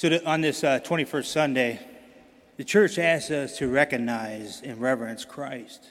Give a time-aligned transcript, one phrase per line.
[0.00, 1.78] So, that on this uh, 21st Sunday,
[2.56, 5.90] the church asks us to recognize and reverence Christ.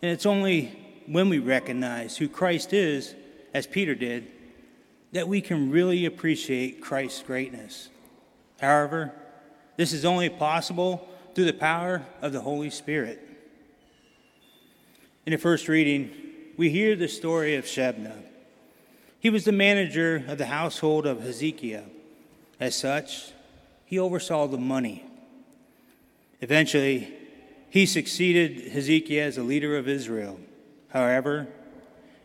[0.00, 3.16] And it's only when we recognize who Christ is,
[3.52, 4.30] as Peter did,
[5.10, 7.88] that we can really appreciate Christ's greatness.
[8.60, 9.12] However,
[9.76, 13.18] this is only possible through the power of the Holy Spirit.
[15.26, 16.12] In the first reading,
[16.56, 18.14] we hear the story of Shebna.
[19.18, 21.82] He was the manager of the household of Hezekiah.
[22.60, 23.32] As such,
[23.84, 25.04] he oversaw the money.
[26.40, 27.12] Eventually,
[27.70, 30.38] he succeeded Hezekiah as a leader of Israel.
[30.88, 31.48] However,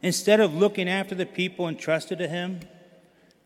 [0.02, 2.62] instead of looking after the people entrusted to him,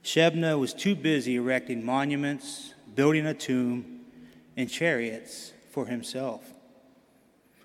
[0.03, 4.01] Shebna was too busy erecting monuments, building a tomb,
[4.55, 6.41] and chariots for himself.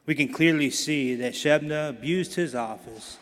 [0.06, 3.18] We can clearly see that Shebna abused his office,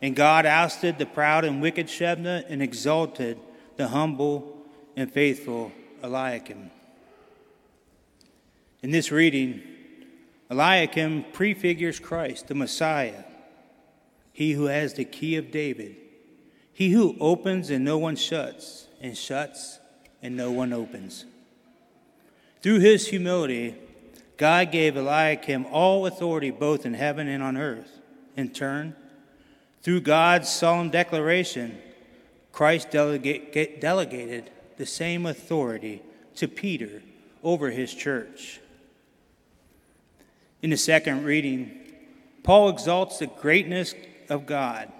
[0.00, 3.38] and God ousted the proud and wicked Shebna and exalted
[3.76, 4.61] the humble
[4.96, 6.70] and faithful Eliakim.
[8.82, 9.62] In this reading,
[10.50, 13.24] Eliakim prefigures Christ, the Messiah,
[14.32, 15.96] he who has the key of David,
[16.72, 19.78] he who opens and no one shuts, and shuts
[20.22, 21.26] and no one opens.
[22.60, 23.76] Through his humility,
[24.36, 28.00] God gave Eliakim all authority both in heaven and on earth.
[28.36, 28.96] In turn,
[29.82, 31.78] through God's solemn declaration,
[32.52, 34.50] Christ delegate, delegated
[34.82, 36.02] the same authority
[36.34, 37.04] to Peter
[37.44, 38.60] over his church.
[40.60, 41.70] In the second reading,
[42.42, 43.94] Paul exalts the greatness
[44.28, 44.90] of God,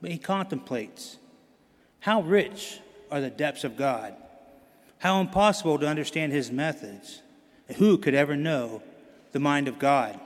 [0.00, 1.18] but he contemplates
[2.00, 4.14] how rich are the depths of God,
[5.00, 7.20] how impossible to understand his methods,
[7.68, 8.82] and who could ever know
[9.32, 10.18] the mind of God?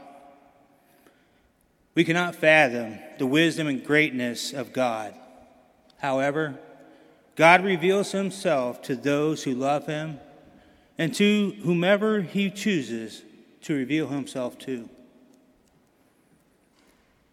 [1.97, 5.17] We cannot fathom the wisdom and greatness of God.
[5.97, 6.61] However,
[7.39, 10.19] God reveals himself to those who love him
[10.99, 13.23] and to whomever he chooses
[13.63, 14.89] to reveal himself to.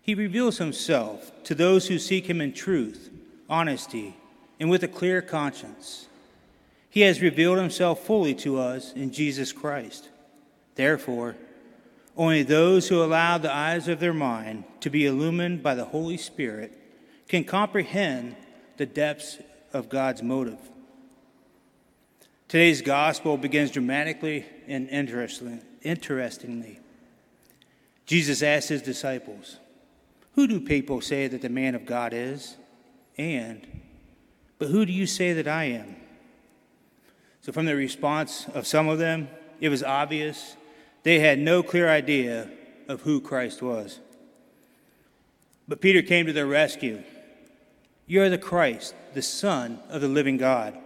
[0.04, 3.10] He reveals himself to those who seek him in truth,
[3.50, 4.16] honesty,
[4.60, 6.06] and with a clear conscience.
[6.88, 10.10] He has revealed himself fully to us in Jesus Christ.
[10.76, 11.36] Therefore,
[12.16, 16.18] only those who allow the eyes of their mind to be illumined by the Holy
[16.18, 16.80] Spirit
[17.28, 18.36] can comprehend
[18.78, 19.40] the depths
[19.76, 20.58] of God's motive.
[22.48, 26.80] Today's gospel begins dramatically and interestingly.
[28.06, 29.58] Jesus asked his disciples,
[30.36, 32.56] Who do people say that the man of God is?
[33.18, 33.68] And,
[34.60, 35.98] but who do you say that I am?
[37.42, 39.28] So, from the response of some of them,
[39.60, 40.56] it was obvious
[41.04, 42.50] they had no clear idea
[42.88, 44.00] of who Christ was.
[45.68, 47.04] But Peter came to their rescue.
[48.08, 50.78] You are the Christ, the Son of the living God.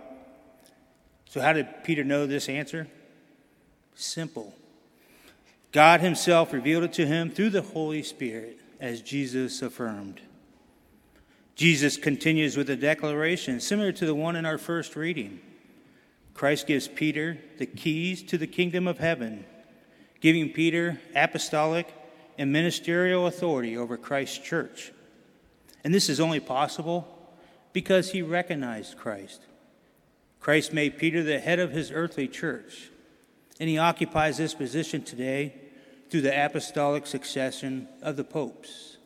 [1.30, 2.88] So, how did Peter know this answer?
[3.96, 4.54] Simple.
[5.72, 10.22] God Himself revealed it to him through the Holy Spirit, as Jesus affirmed.
[11.56, 15.42] Jesus continues with a declaration similar to the one in our first reading.
[16.34, 19.44] Christ gives Peter the keys to the kingdom of heaven,
[20.22, 21.94] giving Peter apostolic
[22.38, 24.94] and ministerial authority over Christ's church.
[25.84, 27.08] And this is only possible
[27.74, 29.42] because he recognized Christ.
[30.40, 32.90] Christ made Peter the head of his earthly church,
[33.60, 35.54] and he occupies this position today
[36.10, 38.98] through the apostolic succession of the popes.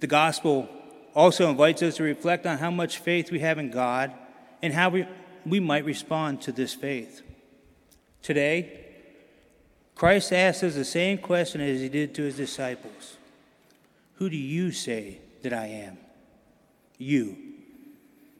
[0.00, 0.68] The gospel
[1.14, 4.12] also invites us to reflect on how much faith we have in God
[4.62, 5.06] and how we,
[5.44, 7.22] we might respond to this faith.
[8.22, 8.84] Today,
[9.94, 13.16] Christ asks us the same question as he did to his disciples
[14.18, 15.96] Who do you say that I am?
[16.98, 17.36] You.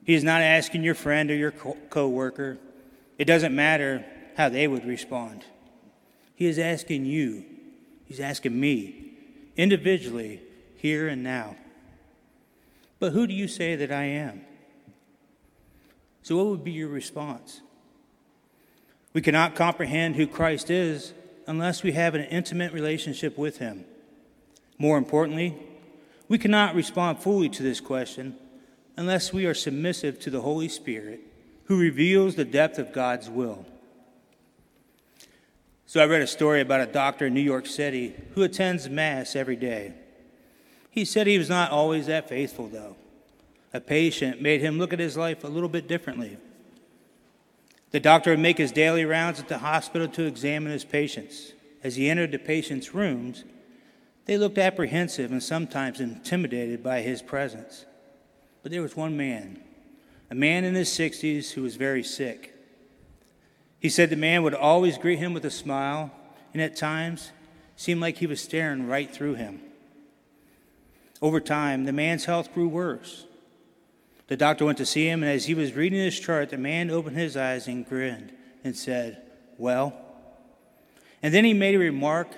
[0.04, 2.58] He is not asking your friend or your co worker.
[3.16, 4.04] It doesn't matter
[4.36, 5.44] how they would respond.
[6.34, 7.44] He is asking you,
[8.06, 9.12] He's asking me,
[9.56, 10.40] individually,
[10.76, 11.56] here and now.
[12.98, 14.40] But who do you say that I am?
[16.22, 17.60] So, what would be your response?
[19.12, 21.12] We cannot comprehend who Christ is
[21.46, 23.84] unless we have an intimate relationship with Him.
[24.78, 25.56] More importantly,
[26.28, 28.36] we cannot respond fully to this question
[28.96, 31.20] unless we are submissive to the Holy Spirit,
[31.64, 33.64] who reveals the depth of God's will.
[35.86, 39.34] So I read a story about a doctor in New York City who attends Mass
[39.34, 39.94] every day.
[40.90, 42.96] He said he was not always that faithful, though.
[43.72, 46.36] A patient made him look at his life a little bit differently.
[47.90, 51.52] The doctor would make his daily rounds at the hospital to examine his patients.
[51.82, 53.44] As he entered the patients' rooms,
[54.28, 57.86] they looked apprehensive and sometimes intimidated by his presence.
[58.62, 59.58] But there was one man,
[60.30, 62.54] a man in his 60s who was very sick.
[63.80, 66.10] He said the man would always greet him with a smile,
[66.52, 67.30] and at times
[67.74, 69.62] seemed like he was staring right through him.
[71.22, 73.24] Over time, the man's health grew worse.
[74.26, 76.90] The doctor went to see him, and as he was reading his chart, the man
[76.90, 79.22] opened his eyes and grinned and said,
[79.56, 79.98] Well?
[81.22, 82.28] And then he made a remark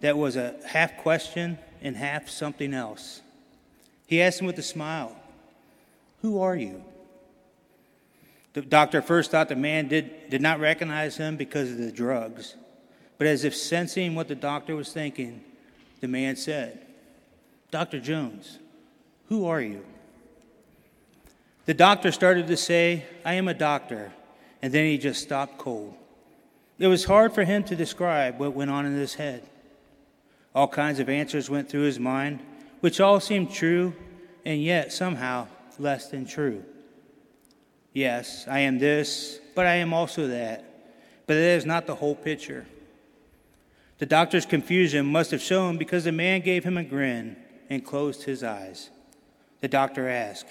[0.00, 3.22] that was a half question and half something else.
[4.06, 5.16] He asked him with a smile,
[6.22, 6.82] Who are you?
[8.54, 12.56] The doctor first thought the man did, did not recognize him because of the drugs,
[13.18, 15.44] but as if sensing what the doctor was thinking,
[16.00, 16.86] the man said,
[17.70, 18.00] Dr.
[18.00, 18.58] Jones,
[19.28, 19.84] who are you?
[21.66, 24.12] The doctor started to say, I am a doctor,
[24.62, 25.94] and then he just stopped cold.
[26.78, 29.42] It was hard for him to describe what went on in his head.
[30.58, 32.40] All kinds of answers went through his mind,
[32.80, 33.94] which all seemed true
[34.44, 35.46] and yet somehow
[35.78, 36.64] less than true.
[37.92, 40.64] Yes, I am this, but I am also that.
[41.28, 42.66] But that is not the whole picture.
[43.98, 47.36] The doctor's confusion must have shown because the man gave him a grin
[47.70, 48.90] and closed his eyes.
[49.60, 50.48] The doctor asked,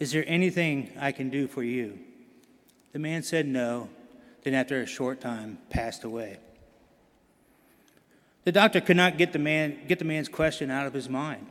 [0.00, 2.00] Is there anything I can do for you?
[2.92, 3.90] The man said no,
[4.42, 6.38] then after a short time passed away.
[8.50, 11.46] The doctor could not get the, man, get the man's question out of his mind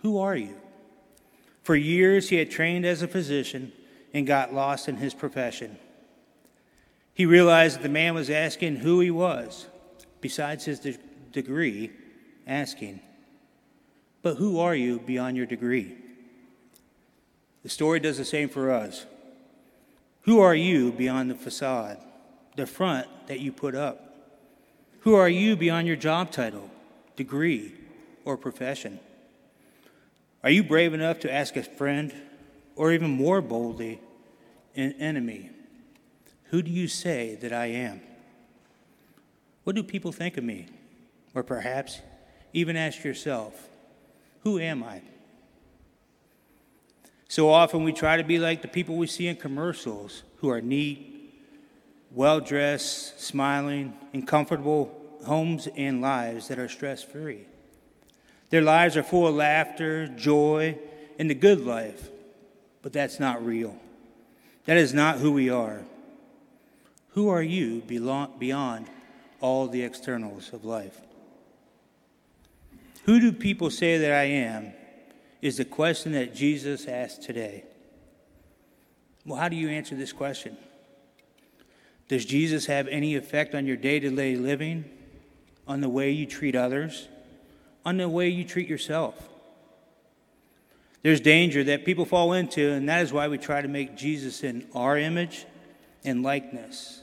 [0.00, 0.56] Who are you?
[1.62, 3.72] For years, he had trained as a physician
[4.14, 5.76] and got lost in his profession.
[7.12, 9.66] He realized that the man was asking who he was,
[10.22, 10.96] besides his de-
[11.30, 11.92] degree,
[12.46, 13.00] asking,
[14.22, 15.94] But who are you beyond your degree?
[17.62, 19.04] The story does the same for us.
[20.22, 21.98] Who are you beyond the facade,
[22.56, 24.07] the front that you put up?
[25.00, 26.70] Who are you beyond your job title,
[27.16, 27.74] degree,
[28.24, 29.00] or profession?
[30.42, 32.12] Are you brave enough to ask a friend,
[32.76, 34.00] or even more boldly,
[34.76, 35.50] an enemy,
[36.50, 38.00] Who do you say that I am?
[39.64, 40.66] What do people think of me?
[41.34, 42.00] Or perhaps
[42.52, 43.68] even ask yourself,
[44.44, 45.02] Who am I?
[47.28, 50.62] So often we try to be like the people we see in commercials who are
[50.62, 51.17] neat,
[52.10, 54.94] well dressed, smiling, in comfortable
[55.24, 57.46] homes and lives that are stress free.
[58.50, 60.78] Their lives are full of laughter, joy,
[61.18, 62.08] and the good life,
[62.82, 63.76] but that's not real.
[64.64, 65.82] That is not who we are.
[67.10, 68.86] Who are you beyond
[69.40, 71.00] all the externals of life?
[73.04, 74.72] Who do people say that I am?
[75.40, 77.64] Is the question that Jesus asked today.
[79.24, 80.56] Well, how do you answer this question?
[82.08, 84.84] Does Jesus have any effect on your day to day living,
[85.66, 87.08] on the way you treat others,
[87.84, 89.28] on the way you treat yourself?
[91.02, 94.42] There's danger that people fall into, and that is why we try to make Jesus
[94.42, 95.46] in our image
[96.04, 97.02] and likeness.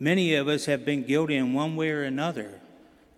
[0.00, 2.60] Many of us have been guilty in one way or another,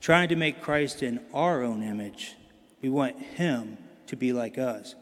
[0.01, 2.35] trying to make Christ in our own image.
[2.83, 3.79] We want Him
[4.09, 4.95] to be like us.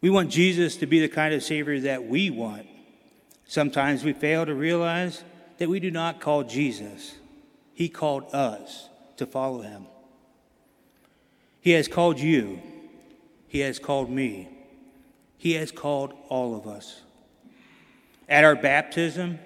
[0.00, 2.66] We want Jesus to be the kind of Savior that we want.
[3.46, 5.22] Sometimes we fail to realize
[5.58, 7.14] that we do not call Jesus,
[7.74, 9.86] He called us to follow Him.
[11.60, 12.60] He has called you,
[13.48, 14.48] He has called me,
[15.36, 17.02] He has called all of us.
[18.28, 19.38] At our baptism,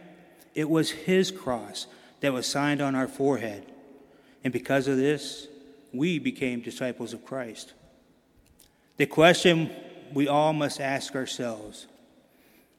[0.55, 1.87] it was His cross
[2.21, 3.65] that was signed on our forehead.
[4.45, 5.49] And because of this,
[5.93, 7.75] we became disciples of Christ.
[8.97, 9.71] The question
[10.13, 11.87] we all must ask ourselves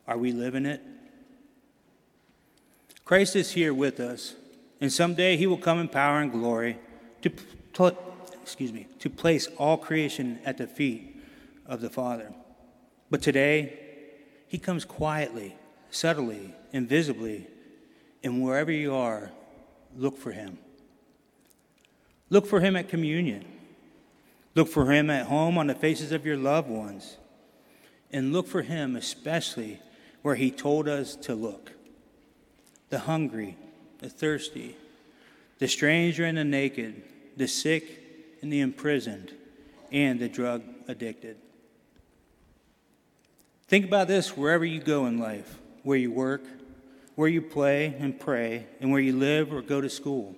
[0.08, 0.82] are we living it?
[3.10, 4.36] Christ is here with us,
[4.80, 6.78] and someday he will come in power and glory
[7.24, 7.32] to,
[7.74, 7.98] pl-
[8.40, 11.20] excuse me, to place all creation at the feet
[11.66, 12.32] of the Father.
[13.10, 13.80] But today,
[14.48, 15.56] he comes quietly,
[15.90, 17.48] subtly, invisibly,
[18.24, 19.32] and wherever you are,
[19.98, 20.60] look for him.
[22.30, 23.44] Look for him at communion.
[24.54, 27.18] Look for him at home on the faces of your loved ones.
[28.12, 29.80] And look for him especially
[30.22, 31.72] where he told us to look
[32.90, 33.58] the hungry,
[34.00, 34.76] the thirsty,
[35.60, 37.04] the stranger and the naked,
[37.38, 39.34] the sick and the imprisoned,
[39.92, 41.38] and the drug addicted.
[43.68, 46.44] Think about this wherever you go in life, where you work,
[47.16, 50.36] where you play and pray, and where you live or go to school.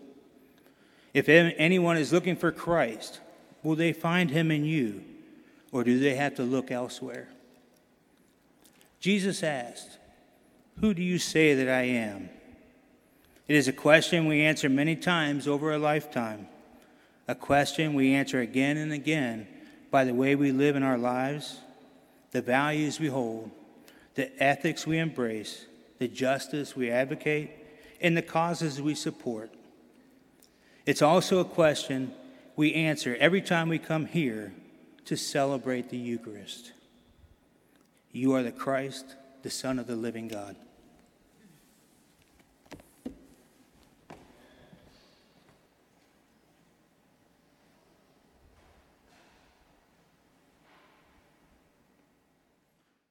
[1.13, 3.19] If anyone is looking for Christ,
[3.63, 5.03] Will they find him in you,
[5.71, 7.27] or do they have to look elsewhere?
[8.99, 9.97] Jesus asked,
[10.79, 12.29] Who do you say that I am?
[13.51, 16.47] It is a question we answer many times over a lifetime,
[17.27, 19.45] a question we answer again and again
[19.91, 21.59] by the way we live in our lives,
[22.31, 23.51] the values we hold,
[24.15, 25.65] the ethics we embrace,
[25.99, 27.51] the justice we advocate,
[27.99, 29.53] and the causes we support.
[30.85, 32.13] It's also a question
[32.55, 34.53] we answer every time we come here
[35.03, 36.71] to celebrate the Eucharist.
[38.13, 40.55] You are the Christ, the Son of the living God.